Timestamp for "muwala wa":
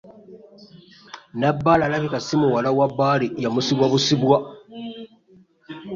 2.41-2.87